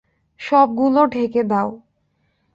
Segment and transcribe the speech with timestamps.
[0.39, 1.69] সবগুলো ঢেকে দাও!